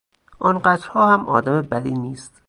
[0.39, 2.31] آنقدرها هم آدم بدی نیست.